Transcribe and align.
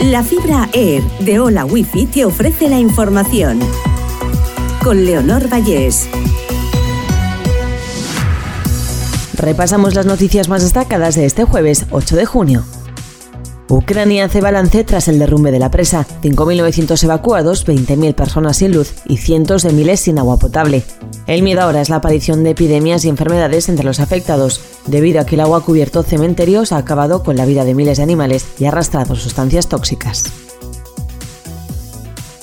La 0.00 0.22
fibra 0.22 0.68
Air 0.74 1.02
de 1.20 1.40
Hola 1.40 1.64
Wifi 1.64 2.04
te 2.04 2.26
ofrece 2.26 2.68
la 2.68 2.78
información. 2.78 3.58
Con 4.84 5.06
Leonor 5.06 5.50
Vallés. 5.50 6.06
Repasamos 9.34 9.94
las 9.94 10.04
noticias 10.04 10.48
más 10.50 10.62
destacadas 10.62 11.14
de 11.14 11.24
este 11.24 11.44
jueves 11.44 11.86
8 11.90 12.14
de 12.14 12.26
junio. 12.26 12.64
Ucrania 13.68 14.26
hace 14.26 14.40
balance 14.40 14.84
tras 14.84 15.08
el 15.08 15.18
derrumbe 15.18 15.50
de 15.50 15.58
la 15.58 15.70
presa, 15.70 16.06
5.900 16.22 17.02
evacuados, 17.02 17.66
20.000 17.66 18.14
personas 18.14 18.58
sin 18.58 18.72
luz 18.72 18.94
y 19.06 19.16
cientos 19.16 19.62
de 19.64 19.72
miles 19.72 20.00
sin 20.00 20.18
agua 20.18 20.38
potable. 20.38 20.84
El 21.26 21.42
miedo 21.42 21.62
ahora 21.62 21.80
es 21.80 21.90
la 21.90 21.96
aparición 21.96 22.44
de 22.44 22.50
epidemias 22.50 23.04
y 23.04 23.08
enfermedades 23.08 23.68
entre 23.68 23.84
los 23.84 23.98
afectados, 23.98 24.60
debido 24.86 25.20
a 25.20 25.26
que 25.26 25.34
el 25.34 25.40
agua 25.40 25.64
cubierto 25.64 26.04
cementerios 26.04 26.70
ha 26.70 26.76
acabado 26.76 27.24
con 27.24 27.36
la 27.36 27.44
vida 27.44 27.64
de 27.64 27.74
miles 27.74 27.96
de 27.96 28.04
animales 28.04 28.46
y 28.58 28.66
ha 28.66 28.68
arrastrado 28.68 29.16
sustancias 29.16 29.68
tóxicas. 29.68 30.45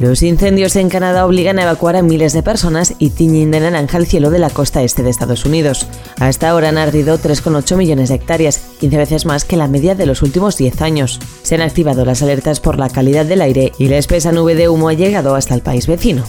Los 0.00 0.22
incendios 0.22 0.76
en 0.76 0.90
Canadá 0.90 1.26
obligan 1.26 1.58
a 1.58 1.64
evacuar 1.64 1.96
a 1.96 2.02
miles 2.02 2.32
de 2.32 2.44
personas 2.44 2.94
y 3.00 3.10
tiñen 3.10 3.50
de 3.50 3.58
naranja 3.58 3.98
el 3.98 4.06
cielo 4.06 4.30
de 4.30 4.38
la 4.38 4.48
costa 4.48 4.82
este 4.84 5.02
de 5.02 5.10
Estados 5.10 5.44
Unidos. 5.44 5.88
Hasta 6.20 6.48
ahora 6.48 6.68
han 6.68 6.78
ardido 6.78 7.18
3,8 7.18 7.76
millones 7.76 8.08
de 8.08 8.14
hectáreas, 8.14 8.60
15 8.78 8.96
veces 8.96 9.26
más 9.26 9.44
que 9.44 9.56
la 9.56 9.66
media 9.66 9.96
de 9.96 10.06
los 10.06 10.22
últimos 10.22 10.56
10 10.56 10.82
años. 10.82 11.18
Se 11.42 11.56
han 11.56 11.62
activado 11.62 12.04
las 12.04 12.22
alertas 12.22 12.60
por 12.60 12.78
la 12.78 12.90
calidad 12.90 13.26
del 13.26 13.40
aire 13.40 13.72
y 13.76 13.88
la 13.88 13.98
espesa 13.98 14.30
nube 14.30 14.54
de 14.54 14.68
humo 14.68 14.88
ha 14.88 14.94
llegado 14.94 15.34
hasta 15.34 15.54
el 15.54 15.62
país 15.62 15.88
vecino. 15.88 16.22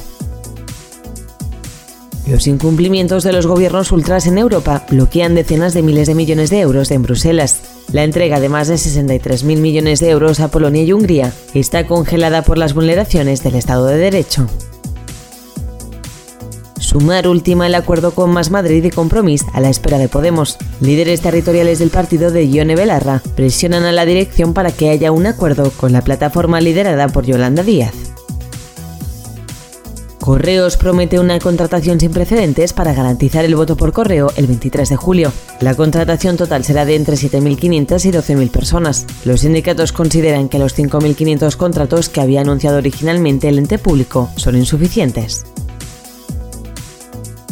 Los 2.25 2.47
incumplimientos 2.47 3.23
de 3.23 3.33
los 3.33 3.45
gobiernos 3.45 3.91
ultras 3.91 4.25
en 4.25 4.39
Europa 4.39 4.85
bloquean 4.89 5.35
decenas 5.35 5.75
de 5.75 5.83
miles 5.83 6.07
de 6.07 6.15
millones 6.15 6.49
de 6.49 6.59
euros 6.59 6.89
en 6.89 7.03
Bruselas. 7.03 7.78
La 7.91 8.03
entrega 8.03 8.39
de 8.39 8.49
más 8.49 8.67
de 8.67 8.75
63.000 8.75 9.57
millones 9.57 9.99
de 9.99 10.09
euros 10.09 10.39
a 10.39 10.49
Polonia 10.49 10.83
y 10.83 10.93
Hungría 10.93 11.33
está 11.55 11.87
congelada 11.87 12.43
por 12.43 12.59
las 12.59 12.75
vulneraciones 12.75 13.41
del 13.43 13.55
Estado 13.55 13.87
de 13.87 13.97
Derecho. 13.97 14.47
Sumar 16.79 17.27
última 17.27 17.67
el 17.67 17.75
acuerdo 17.75 18.11
con 18.11 18.31
Más 18.31 18.51
Madrid 18.51 18.83
y 18.83 18.89
Compromís 18.91 19.45
a 19.53 19.59
la 19.59 19.69
espera 19.69 19.97
de 19.97 20.07
Podemos. 20.07 20.57
Líderes 20.81 21.21
territoriales 21.21 21.79
del 21.79 21.89
partido 21.89 22.31
de 22.31 22.47
Ione 22.47 22.75
Belarra 22.75 23.21
presionan 23.35 23.83
a 23.83 23.91
la 23.91 24.05
dirección 24.05 24.53
para 24.53 24.71
que 24.71 24.89
haya 24.89 25.11
un 25.11 25.25
acuerdo 25.25 25.71
con 25.71 25.91
la 25.91 26.01
plataforma 26.01 26.61
liderada 26.61 27.07
por 27.07 27.25
Yolanda 27.25 27.63
Díaz. 27.63 28.08
Correos 30.29 30.77
promete 30.77 31.19
una 31.19 31.39
contratación 31.39 31.99
sin 31.99 32.11
precedentes 32.11 32.71
para 32.71 32.93
garantizar 32.93 33.45
el 33.45 33.55
voto 33.55 33.75
por 33.75 33.93
correo 33.93 34.31
el 34.35 34.45
23 34.45 34.87
de 34.87 34.95
julio. 34.95 35.33
La 35.59 35.73
contratación 35.73 36.37
total 36.37 36.63
será 36.63 36.85
de 36.85 36.95
entre 36.95 37.15
7.500 37.15 38.05
y 38.05 38.11
12.000 38.11 38.51
personas. 38.51 39.07
Los 39.25 39.39
sindicatos 39.39 39.91
consideran 39.91 40.47
que 40.47 40.59
los 40.59 40.77
5.500 40.77 41.55
contratos 41.55 42.09
que 42.09 42.21
había 42.21 42.41
anunciado 42.41 42.77
originalmente 42.77 43.49
el 43.49 43.57
ente 43.57 43.79
público 43.79 44.29
son 44.35 44.55
insuficientes. 44.55 45.47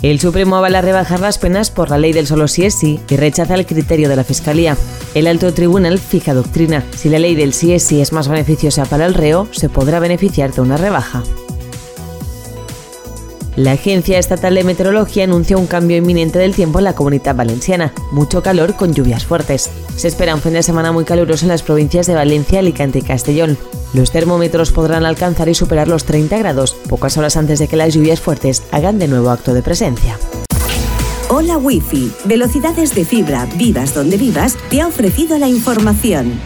El 0.03 0.19
Supremo 0.19 0.57
avala 0.57 0.83
rebajar 0.83 1.19
las 1.19 1.39
penas 1.39 1.71
por 1.71 1.89
la 1.89 1.97
ley 1.97 2.13
del 2.13 2.27
solo 2.27 2.47
sí 2.47 2.63
es 2.63 2.75
sí 2.75 2.99
y 3.09 3.15
rechaza 3.15 3.55
el 3.55 3.65
criterio 3.65 4.07
de 4.07 4.17
la 4.17 4.23
Fiscalía. 4.23 4.77
El 5.15 5.25
alto 5.25 5.51
tribunal 5.51 5.97
fija 5.97 6.35
doctrina. 6.35 6.83
Si 6.95 7.09
la 7.09 7.17
ley 7.17 7.33
del 7.33 7.53
sí 7.53 7.73
es 7.73 7.81
sí 7.81 8.01
es 8.01 8.13
más 8.13 8.27
beneficiosa 8.27 8.85
para 8.85 9.07
el 9.07 9.15
reo, 9.15 9.47
se 9.49 9.67
podrá 9.67 9.99
beneficiar 9.99 10.53
de 10.53 10.61
una 10.61 10.77
rebaja. 10.77 11.23
La 13.57 13.71
Agencia 13.71 14.19
Estatal 14.19 14.53
de 14.53 14.63
Meteorología 14.63 15.23
anuncia 15.23 15.57
un 15.57 15.65
cambio 15.65 15.97
inminente 15.97 16.37
del 16.37 16.53
tiempo 16.53 16.77
en 16.77 16.85
la 16.85 16.93
comunidad 16.93 17.35
valenciana. 17.35 17.91
Mucho 18.11 18.43
calor 18.43 18.75
con 18.75 18.93
lluvias 18.93 19.25
fuertes. 19.25 19.71
Se 19.95 20.07
espera 20.07 20.35
un 20.35 20.41
fin 20.41 20.53
de 20.53 20.61
semana 20.61 20.91
muy 20.91 21.05
caluroso 21.05 21.45
en 21.45 21.49
las 21.49 21.63
provincias 21.63 22.05
de 22.05 22.13
Valencia, 22.13 22.59
Alicante 22.59 22.99
y 22.99 23.01
Castellón. 23.01 23.57
Los 23.95 24.11
termómetros 24.11 24.71
podrán 24.71 25.07
alcanzar 25.07 25.49
y 25.49 25.55
superar 25.55 25.87
los 25.87 26.05
30 26.05 26.37
grados, 26.37 26.75
pocas 26.87 27.17
horas 27.17 27.35
antes 27.35 27.57
de 27.57 27.67
que 27.67 27.77
las 27.77 27.95
lluvias 27.95 28.21
fuertes 28.21 28.61
hagan 28.71 28.99
de 28.99 29.07
nuevo 29.07 29.31
acto 29.31 29.55
de 29.55 29.63
presencia. 29.63 30.19
Hola 31.29 31.57
Wi-Fi, 31.57 32.11
velocidades 32.25 32.93
de 32.93 33.05
fibra, 33.05 33.47
vivas 33.55 33.95
donde 33.95 34.17
vivas, 34.17 34.55
te 34.69 34.81
ha 34.81 34.87
ofrecido 34.87 35.39
la 35.39 35.47
información. 35.47 36.39